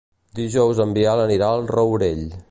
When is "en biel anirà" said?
0.85-1.49